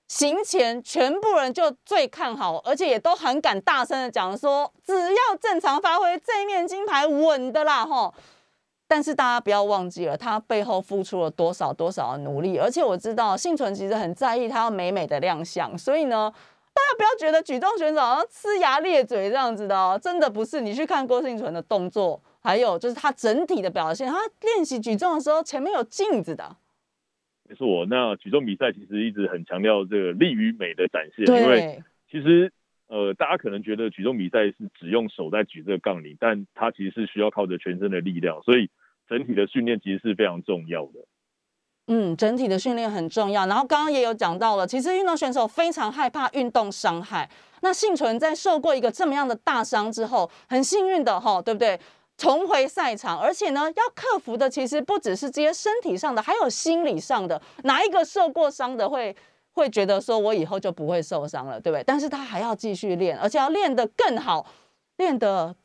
[0.10, 8.14] 行前全部人就最看好，而且也都很敢大声的讲说，只要正常发挥，这一面金牌稳的啦，吼。
[8.91, 16.34] 但是大家不要忘记了，他背后付出了多少多少的努力，而且我知道幸存其实很在意他要美美的亮相，所以呢，
[16.73, 20.60] 大家不要觉得举重选手好像呲牙咧嘴这样子的哦，真的不是。
[20.60, 26.58] 你去看郭幸存的动作，还有就是他整体的表现，他练习举重的时候前面有镜子的。
[27.47, 32.52] 没错，那举重比赛其实一直很强调这个力与美的展现，因为其实
[32.88, 38.67] 呃，大家可能觉得举重比赛是只用手在举这个杠铃，但它其实是需要靠着全身的力量，所以。
[39.10, 41.06] 整体的训练其实是非常重要的。
[41.91, 43.48] 嗯，整体的训练很重要。
[43.48, 47.28] 然后刚刚也有讲到了，其实运动选手非常害怕运动伤害。
[47.62, 51.80] 那幸存在受过一个这么样的大伤之后，很幸运的哈，对不对？
[52.15, 57.41] 重回赛场，而且呢，要克服的其实不只是这些身体上的，还有心理上的。
[57.63, 59.15] 哪一个受过伤的会
[59.54, 61.84] 会觉得说我以后就不会受伤了，对不对？
[61.84, 64.45] 但是他还要继续练，而且要练得更好，
[64.98, 65.56] 练得。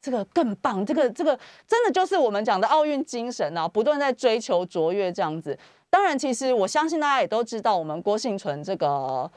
[0.00, 5.58] 这个更棒，这个这个真的就是我们讲的奥运精神啊，不断在追求卓越这样子。
[5.90, 9.30] 当然，其实我相信大家也都知道，我们郭幸存这个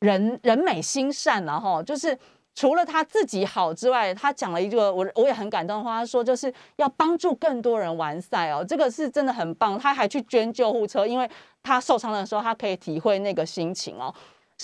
[0.00, 2.16] 人人美心善然后就是
[2.54, 9.78] 除了他自己好之外，他讲了一个我我也很感动的话，他说就是要帮助更多人完赛哦，这个是真的很棒。
[9.78, 11.28] 他还去捐救护车，因为
[11.62, 14.14] 他受伤的时候，他可以体会那个心情哦。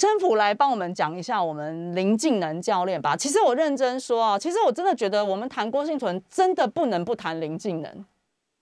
[0.00, 3.14] 生普来帮我们讲一下我们林静能教练吧。
[3.14, 8.04] 其实我认真说啊，其实我真的觉得我们谈郭幸存真的不能不谈林静能。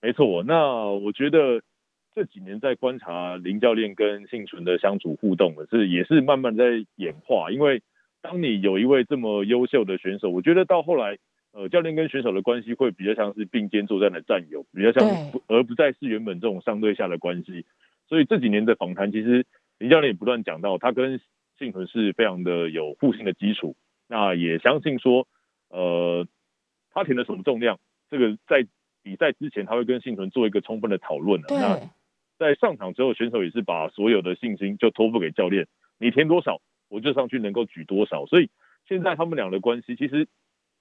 [0.01, 1.61] 没错，那我觉得
[2.13, 7.49] 这几年在观察林教练跟幸存的相处互动的，是也是慢慢在演化。
[7.49, 7.81] 因为
[8.21, 11.17] 当你有一位这么优秀的选手，我觉得到后来，
[11.53, 15.07] 呃，教练跟选手的关系会比较像是并肩作战的战友，比较像，
[15.47, 17.65] 而不再是原本这种上对下的关系。
[18.09, 19.45] 所以这几年的访谈，其实。
[19.79, 21.21] 林教练也不断讲到，他跟
[21.57, 23.75] 幸存是非常的有互信的基础。
[24.07, 25.27] 那也相信说，
[25.69, 26.27] 呃，
[26.91, 28.67] 他填的什么重量，这个在
[29.01, 31.47] 比赛之前他会跟幸存做一个充分的讨论的。
[31.55, 31.79] 那
[32.37, 38.25] 在上场之后，选手也是把所有的信心就托付给教练，你填多少，我就上去能够举多少。
[38.25, 38.49] 所以
[38.87, 40.27] 现在他们俩的关系，其实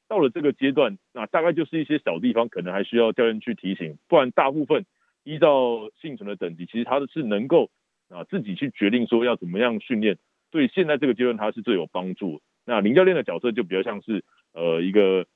[0.08, 4.86] 到了这个阶段，那大概就是一些小地方可能还需要教练去提醒，不然大部分
[5.22, 7.70] 依照幸存的等级，其实他的是能够。
[8.08, 10.18] 啊，自己去决定说要怎么样训练，
[10.50, 12.40] 对现在这个阶段他是最有帮助。
[12.64, 15.26] 那林教练的角色就比较像是呃一个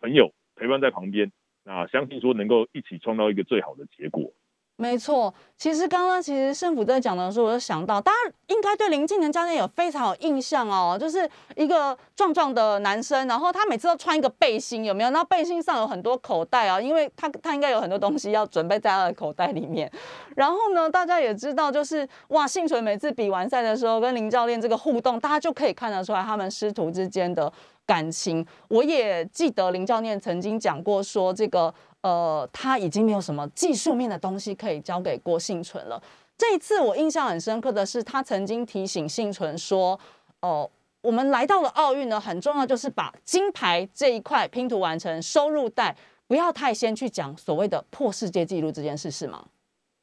[0.00, 1.32] 朋友陪伴在旁边，
[1.64, 4.32] 那相信说能够一起创造一个最好的结果。
[4.76, 15.10] 没错，其实刚刚其实胜福在讲的时候，我就想到，大家应该对林敬能教练有非常有印象哦，就是一个壮壮的男生，然后他每次都穿一个背心，有没有？
[15.10, 19.88] 那背心上有很多口袋啊，因为他他应该有很多东西要准备在他的口袋里面。
[20.34, 27.50] 然后呢，大家也知道，就是哇，幸存每次比完赛的时候跟林教练这个互动，大家就可以看得出来他们师徒之间的
[27.86, 28.44] 感情。
[28.66, 31.72] 我也记得林教练曾经讲过说这个。
[32.04, 36.00] 呃，他已经没有什么技术面的东西可以交给郭幸存了。
[36.36, 39.98] 这一次我印象很深刻的是，他曾经提醒幸存说
[40.42, 45.96] ：“哦，我们来到了奥运呢，很重要就是把金牌这一块拼图完成，收入袋
[46.28, 49.46] 不要太先去讲所谓的破世界纪录这件事，是吗？”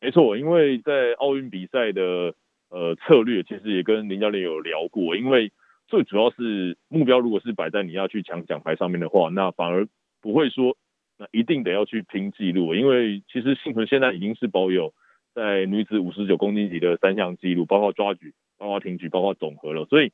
[0.01, 2.33] 没错，因为在奥运比赛的
[2.69, 5.15] 呃策略，其实也跟林教练有聊过。
[5.15, 5.51] 因为
[5.87, 9.87] 最主要是目标，如果是摆在你要去抢奖牌上面的话，那反而
[10.19, 10.75] 不会说。
[11.21, 14.91] 那一定得要去拼记录，因为其实幸存现在已经是保有
[15.35, 19.85] 在女子五十九公斤级的三项记录，包括抓举，包括挺举，包括总和了。
[19.85, 20.11] 所以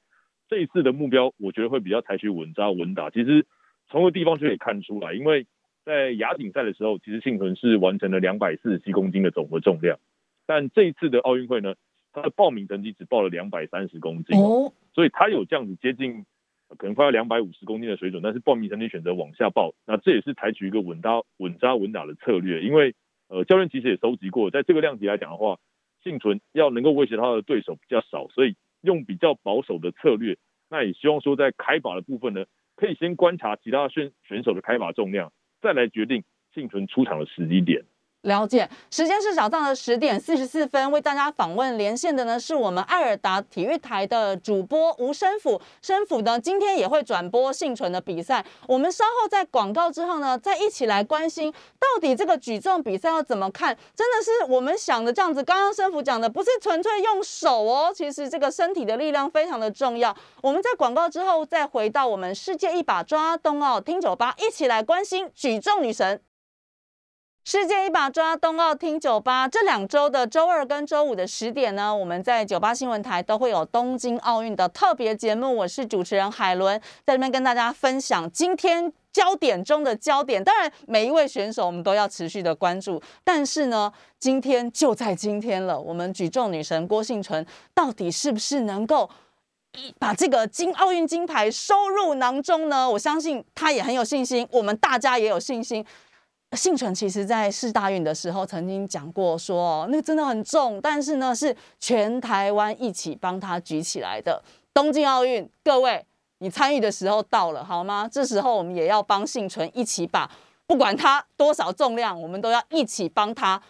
[0.49, 3.09] 这一次的目标，我觉得会比较采取稳扎稳打。
[3.09, 3.45] 其实
[3.89, 5.47] 从个地方就可以看出来，因为
[5.85, 9.97] 在亚锦赛的时候，其实幸存是完成了两百四十七公斤的总和重量，
[10.45, 11.75] 但这一次的奥运会呢，
[12.11, 16.25] 他的报名成绩只报了两百三十公斤哦，所以他有这样子接近。
[16.75, 22.61] 可能快要两百五十公斤的水准，但是报名成绩选择往下报，那这也是采取一个稳扎稳扎稳打的策略。
[22.61, 22.93] 因为
[23.29, 25.59] 呃，教练其实也收集过，在这个量级来讲的话，
[26.03, 30.37] 幸存要能够威胁他的对手比较少，所以用比较保守的策略。
[30.69, 32.45] 那也希望说在开把的部分呢，
[32.75, 37.85] 可以先观察其他选选手的开把重量，再来决定幸存出场的时机点。
[38.23, 55.41] 了解，时间是早上的十点四十四分，为大家访问连线的呢是我们艾尔达体育台的主播吴生辅，生辅呢今天也会转播幸存的比赛，我们稍后在广告之后呢，再一起来关心到底这个举重比赛要怎么看，真的是我们想的这样子？
[55.41, 60.13] 刚刚生辅讲的不是纯粹用手哦，其实这个身体的力量非常的重要。
[60.41, 66.19] 我们在广告之后再回到我们世界一把抓冬奥听酒吧，一起来关心举重女神。
[67.49, 75.55] 世界一把抓冬奥听酒吧，这两周的周二跟周五的十点呢，我们在酒吧新闻台都会有东京奥运的特别节目。
[75.55, 80.43] 我是主持人海伦，在这边跟大家分享今天焦点中的焦点。
[80.43, 83.01] 当然，每一位选手我们都要持续的关注。
[83.23, 83.89] 但是呢，
[84.19, 89.09] 今天就在今天了，我们举重女神郭幸存到底是不是能够
[89.97, 92.89] 把这个金奥运金牌收入囊中呢？
[92.89, 95.85] 我相信她也很有信心，我们大家也有信心。
[96.57, 104.43] 幸存其实在世大运的时候曾经讲过，说那个真的很重，但是呢是全台湾一起帮他举起来的。
[104.73, 106.03] 东京奥运，各位
[106.39, 108.09] 你参与的时候到了好吗？
[108.11, 110.29] 这时候我们也要帮幸存一起把，
[110.65, 113.61] 不管他多少重量，我们都要一起帮他。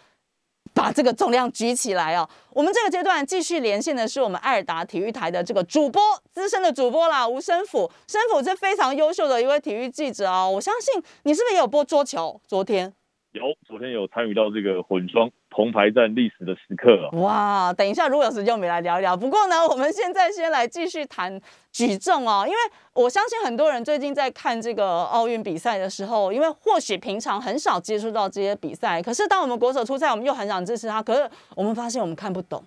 [0.78, 2.28] 把这个重量举起来哦！
[2.50, 6.00] 我们这个阶段继续连线的是我们爱尔达体育台的这个主播，
[6.32, 7.90] 资深的主播啦，吴生甫。
[8.06, 12.40] 生甫是非常优秀的一位体育记者哦，我相信你是不是也有播桌球？
[12.46, 12.94] 昨天。
[13.32, 19.14] 有，昨天有参与到这个混双铜牌战历史的时刻啊哇，等一下如果有时间，我们来聊一聊。
[19.14, 21.38] 不过呢，我们现在先来继续谈
[21.70, 22.58] 举重哦，因为
[22.94, 32.64] 我相信很多人最近在看这个奥运比赛的时候，因为或许平常很少接触到这些比赛，可是当我们国手出赛，我们又很想支持他，可是我们发现我们看不懂。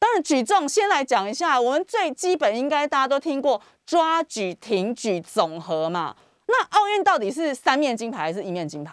[0.00, 6.16] 当然，举重先来讲一下，我们最基本应该大家都听过抓举、挺举、总和嘛。
[6.48, 8.92] 那奥运到底是三面金牌还是一面金牌？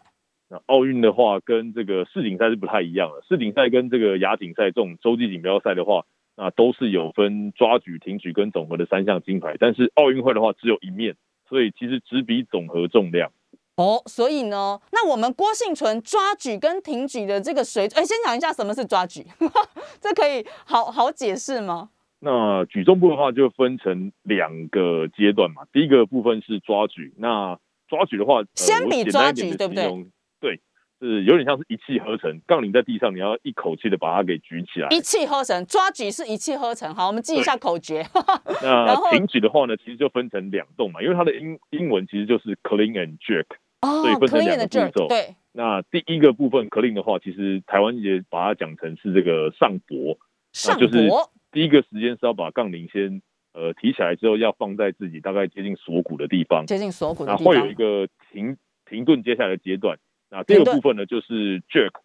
[0.50, 3.22] 那奥运的话，跟这个世锦赛是不太一样的。
[3.28, 6.06] 世锦赛跟这个亚锦赛这种洲际锦标赛的话，
[6.38, 9.56] 那都是有分抓举、挺举跟总和的三项金牌。
[9.60, 11.16] 但是奥运会的话，只有一面，
[11.50, 13.32] 所以其实只比总和重量。
[13.76, 19.26] 哦，所以呢，那我们郭幸存抓举跟挺举的这个水准，哎，先讲一下什么是抓举，
[20.00, 21.90] 这可以好好解释吗？
[22.20, 25.64] 那举重部的话，就分成两个阶段嘛。
[25.72, 30.08] 第一个部分是抓举，那抓举的话，先比抓举，对不对？
[30.40, 30.60] 对，
[31.00, 34.88] 是有点像是一气呵成，杠铃在地上，你要一口气的把它给举起来。
[34.90, 36.94] 一气呵成，抓举是一气呵成。
[36.94, 38.06] 好，我们记一下口诀。
[38.62, 43.46] 那挺举的话呢，其实就分成两动嘛，因为它的英英文其实就是 clean and jerk，
[43.82, 45.08] 所以分成两个步骤。
[45.08, 45.36] 对。
[45.54, 50.20] 那第一个部分 clean 的话，其实台湾也把它讲成是这个上搏，
[50.54, 51.32] 上搏。
[51.52, 53.24] 第一个时间是要把杠铃先
[53.54, 57.54] 呃提起来之后，要放在自己大概接近锁骨的地方，接近锁骨的地方。
[57.54, 58.56] 会有一个停
[58.88, 59.98] 停顿接下来的阶段。
[60.30, 62.02] 那第二部分呢，就是 jerk，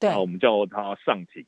[0.00, 1.46] 对，那我们叫它上挺，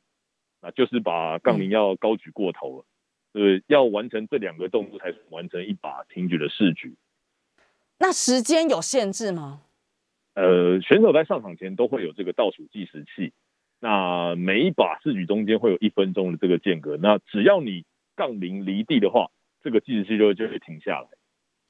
[0.61, 2.85] 那就是把杠铃要高举过头了，
[3.33, 6.95] 呃，要完成这两个动作才完成一把挺举的试举。
[7.99, 9.63] 那时间有限制吗？
[10.35, 13.33] 呃，选手在上场前都会有这个倒数计时器，
[13.81, 21.09] 那每一把试举中间会有一分钟的这个间隔，那只要你杠铃离地的话，这个计时器就就会停下来。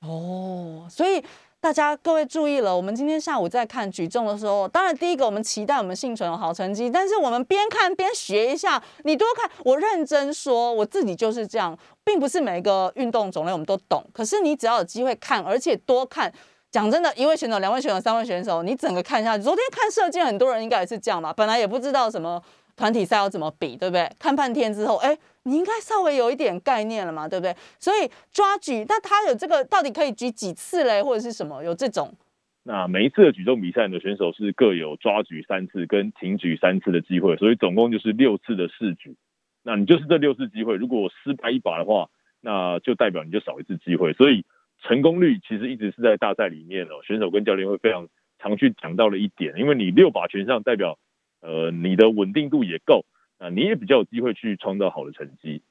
[0.07, 1.24] 哦，所以。
[1.62, 8.82] 大家各位注意了，我们今天下午在看举重的时候，当然第一个我们期待我们幸存有好成绩，但是我们边看边学一下。
[9.04, 14.04] 你多看，我认真说，我自己就是这样，并不是每一个运动种类我们都懂。
[14.12, 16.32] 可是你只要有机会看，而且多看，
[16.72, 19.44] 讲真的，一位选手、两位选手、三位选手，你整个看下去。
[19.44, 22.42] 昨天看射箭，很多人应该也是这样嘛，本来也不知道什么
[22.77, 24.09] 团体赛要怎么比，对不对？
[24.18, 25.16] 看半天之后，哎。
[25.45, 27.53] 你应该稍微有一点概念了嘛，对不对？
[27.77, 31.64] 所以抓举，那他有这个到底可以举几次嘞，或者是什么？
[31.64, 32.14] 有这种？
[32.62, 39.16] 那每一次的举重比赛呢，选手是各有抓举三次跟挺举三次的机会，所以总共就是六次的试举。
[39.64, 42.09] 那你就是这六次机会，如果失败一把的话，
[42.41, 44.12] 那就代表你就少一次机会。
[44.12, 44.45] 所以
[44.81, 48.07] 成功率其实一直是在大赛里面哦，选手跟教练会非常
[48.39, 51.01] 常去讲到了一点，因为你六把全上，代表
[51.43, 53.05] 呃你的稳定度也够。
[53.36, 55.62] 啊，你也比较有机会去创造好的成绩。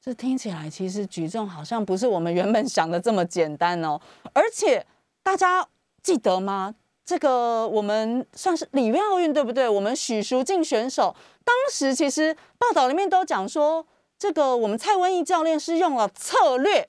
[0.00, 4.00] 这听起来其实举重好像不是我们原本想的这么简单哦。
[4.32, 4.86] 而且
[5.22, 5.68] 大家
[6.02, 6.74] 记得吗？
[7.04, 9.68] 这个我们算是里约奥运对不对？
[9.68, 13.84] 我们许淑净选手当时其实报道里面都讲说，
[14.16, 16.88] 这个我们蔡文义教练是用了策略，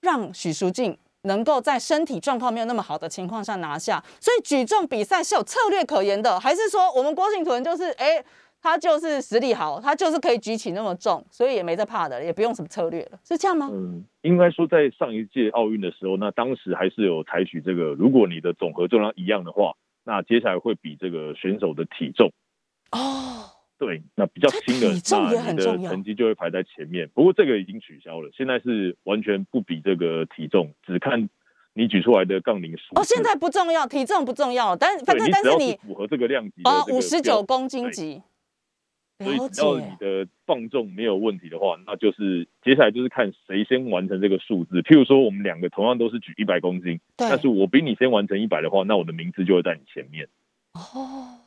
[0.00, 4.02] 让许淑净能够在身体状况没有那么好的情况下拿下。
[4.20, 8.24] 所以举重比赛是有策略可言的，还是说我们郭信屯就是哎？
[8.60, 13.68] 他就是实力好，他就是可以举起那么重，所以也没在怕的，也不用什么策略了，是这样吗？
[13.70, 22.32] 嗯，应该说在上一届奥运的时候，那当时还是有采取这个，如果你的总和重量一样的话，那接下来会比这个选手的体重。
[22.90, 27.08] 哦，对，那比较轻的，那你的成绩就会排在前面。
[27.14, 31.28] 不过这个已经取消了，现在是完全不比这个体重，只看
[31.74, 32.98] 你举出来的杠铃数。
[32.98, 38.20] 哦，现在不重要，体重不重要，但反正但是你符合这个量级啊，五十九公斤级。
[39.20, 44.80] 所以只要你的放重没有问题的话，那就是接下来就是看谁先完成这个数字。
[44.82, 50.28] 譬如说，我们两个同样都是举一百公斤，但是我比你先完成一百的话，那我的名字就会在你前面。
[50.74, 51.40] 哦。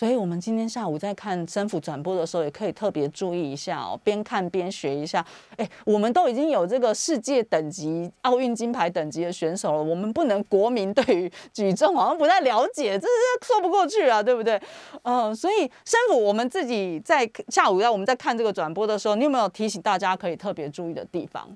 [0.00, 5.22] 所以，我们今天下午在看生辅转播的时候，也可以特别注意一下哦，边看边学一下。
[5.58, 14.58] 哎，我们都已经有这个世界等级、奥运金牌等级的选手了，我们不能国民对于举重好像不太了解，这是说不过去啊，对不对？
[15.02, 21.46] 嗯，所以生辅我们自己在下午在我们在看这个转播的时候，你有没有提醒大家可以特别注意的地方？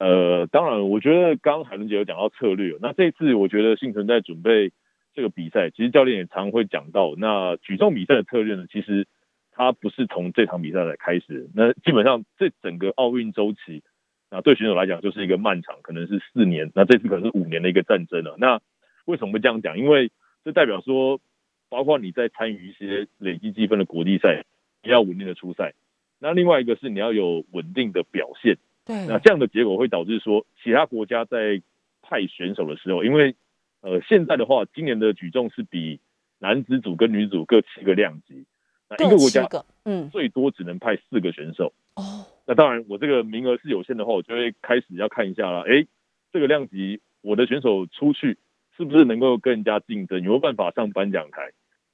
[0.00, 4.72] 呃，当然，我觉得刚刚海伦姐有讲到策略，那这次我觉得幸存在准备。
[5.14, 9.06] 这个比赛其实教练也常会讲到，那举重比赛的策略呢，其实
[9.50, 13.82] 它不是从这场比赛来开始，那基本上这整个奥运周期，
[14.30, 18.36] 那对选手来讲就是一个漫长，可能是四年，那这次可能是五年的一个战争了。
[18.38, 18.60] 那
[19.04, 19.78] 为什么会这样讲？
[19.78, 20.10] 因为
[20.44, 21.20] 这代表说，
[21.68, 24.44] 包括你在参与一些累积积分的国际赛，
[24.82, 25.74] 你要稳定的出赛，
[26.18, 28.56] 那另外一个是你要有稳定的表现。
[28.84, 31.60] 对，那这样的结果会导致说，其他国家在
[32.00, 33.34] 派选手的时候，因为
[33.82, 35.98] 呃，现在的话，今年的举重是比
[36.38, 38.46] 男子组跟女组各七个量级，
[38.88, 39.48] 那一个国家
[39.84, 42.24] 嗯最多只能派四个选手哦。
[42.46, 45.62] 那当然，我这个名额是有限的话，我就会开始要看一下了。
[45.62, 45.84] 哎，
[46.32, 48.38] 这个量级我的选手出去
[48.76, 51.50] 是不是能够跟人家竞争，有没有办法上颁奖台？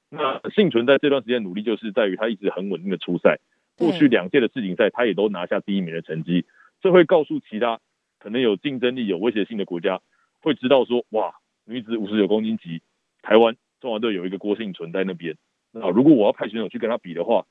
[0.09, 3.39] 那幸存在这段时间努力，就是在于他一直很稳定的出赛，
[3.77, 6.45] 过去两届的世锦赛他也都拿下第一名的成绩，
[6.81, 7.79] 这会告诉其他
[8.19, 10.01] 可能有竞争力、有威胁性的国家，
[10.41, 11.33] 会知道说哇。
[11.69, 12.81] 女子五十九公斤级，
[13.21, 15.35] 台湾中华队有一个郭幸存在那边。
[15.71, 17.45] 那如果我要派选手去跟他比的话，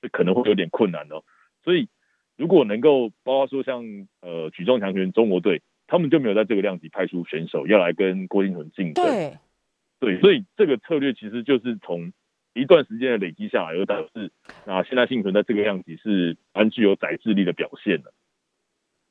[0.00, 1.24] 这可能会有点困难哦。
[1.64, 1.88] 所以
[2.36, 3.84] 如果能够，包括说像
[4.20, 9.04] 呃举重强权中国队，他们就没有在这个量级派出选手要来跟郭幸存竞争。
[9.04, 9.38] 对，
[9.98, 12.12] 对，所以这个策略其实就是从
[12.54, 14.30] 一段时间的累积下来，而导致
[14.64, 18.12] 那现在幸存在这个量级是蛮具有载智力的表现的。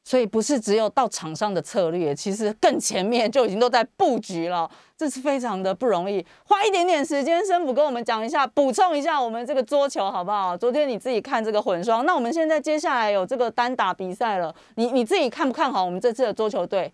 [0.04, 6.26] 所以不是只有到场上的策略，其实更前面就已经都在布局了，这是非常的不容易。
[6.43, 10.58] 花一点点时间，生普跟我们讲一下，补充一下我们这个桌球好不好？
[10.58, 16.91] 昨天你自己看这个混双，那我们现在接下来有这个单打比赛了，你你自己看不看好我们这次的桌球队？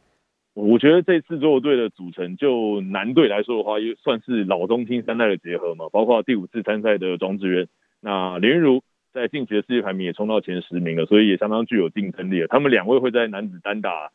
[0.53, 7.67] 我觉得这次桌球队的组成，就男队来说的话，也算是老中青三代的结合嘛，包括第五次参赛的庄智渊，
[8.01, 8.81] 那林云如。
[9.17, 12.47] 在晋级的世界排名也冲到前十名了，所以也相当具有竞争力了。
[12.49, 14.11] 他们两位会在男子单打，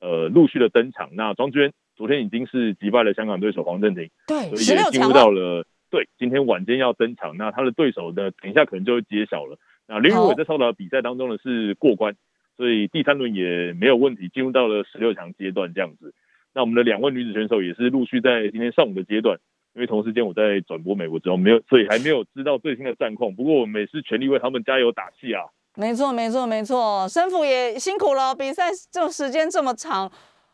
[0.00, 1.10] 呃，陆续的登场。
[1.14, 7.36] 那庄娟昨天已经是击败了香港对手黄镇廷，对，所以也进入到了对今天晚间要登场。
[7.36, 9.58] 那他的对手呢，等一下可能就会揭晓了。
[9.88, 12.14] 那林如伟在超的比赛当中呢是过关，
[12.56, 16.14] 所以第三轮也没有问题，进入到了十六强阶段这样子。
[16.54, 19.40] 那我们的两位女子选手也是陆续在今天上午的阶段。
[19.74, 23.34] 因为同时间我在转播美国之后没有，所以还没有知道最新的战况。
[23.34, 25.42] 不过我们也是全力为他们加油打气啊！
[25.74, 28.32] 没错，没错，没错，生辅也辛苦了。
[28.32, 30.08] 比赛这时间这么长，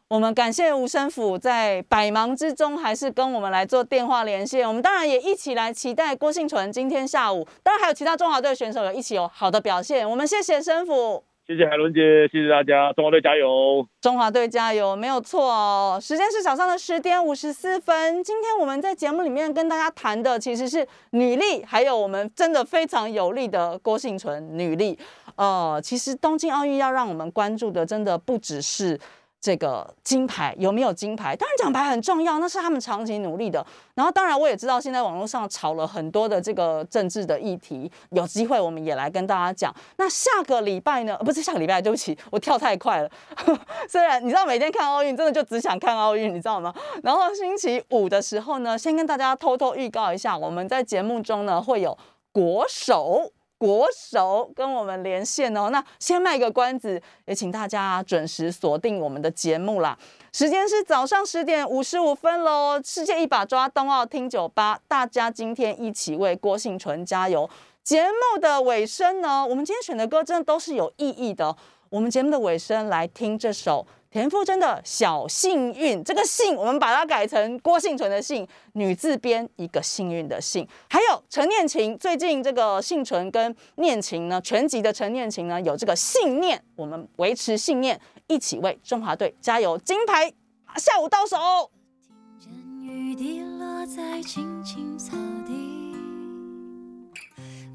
[0.09, 4.67] 我们感谢吴生辅在百忙之中还是跟我们来做电话连线。
[4.67, 10.09] 我们当然也一起来期待郭幸存今天下午，当然还有其他中华队选手有一起有好的表现。
[10.09, 11.23] 我们谢谢生辅。
[11.51, 13.85] 谢谢海伦姐，谢谢大家，中华队加油！
[14.01, 15.99] 中华队加油，没有错哦。
[16.01, 18.23] 时间是早上的十点五十四分。
[18.23, 24.97] 今天我们在节目里面跟大家谈的其实是女力，还有我们真的非常有力的郭幸存女力。
[25.35, 28.97] 呃，其实东京奥运要让我们关注的，真的不只是。
[29.41, 31.35] 这个金牌有没有金牌？
[31.35, 33.65] 当然奖牌很重要，那是他们长期努力的。
[33.95, 39.75] 然后当然我也知道，现在网络上炒了很多的这个政治的议题，有机会我们也来跟大家讲。
[39.97, 41.17] 那下个礼拜呢？
[41.25, 43.11] 不是下个礼拜，对不起，我跳太快了。
[43.89, 46.75] 虽然你知道每天看奥运，真的就只想看奥运，你知道吗？
[47.03, 51.97] 然后星期五的时候呢，先跟大家偷偷预告一下，我们在节目中呢会有
[52.31, 53.33] 国手。
[53.61, 55.69] 国手跟我们连线哦。
[55.69, 59.99] 那先卖个关子，也请大家准时锁定我们的节目啦。
[60.33, 62.81] 时间是早上十点五十五分喽。
[62.83, 67.51] 世界一把抓，冬奥听酒吧，大家今天一起为郭幸纯加油。
[67.85, 71.55] 节目的尾声呢，我们今天选的歌真的都是有意义的。
[71.91, 73.87] 我们节目的尾声来听这首。
[74.11, 80.67] 田馥甄的小幸运，这个幸我们把它改成郭幸存的幸，女字边一个幸运的幸。
[80.89, 90.33] 还有陈念琴，最近这个幸存跟念琴呢，全集的陈念琴呢有这个信念，我们维持信念，一起为中华队加油，金牌
[90.75, 91.37] 下午到手。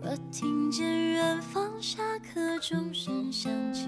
[0.03, 3.87] 我听见远方下课钟声响起。